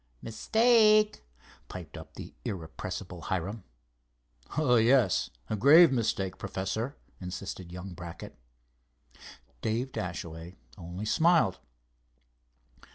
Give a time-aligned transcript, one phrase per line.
[0.23, 1.21] "Mistake,"
[1.67, 3.63] piped up the irrepressible Hiram.
[4.57, 8.35] "Oh, yes, a grave mistake, Professor," insisted young Brackett.
[9.61, 11.59] Dave Dashaway only smiled.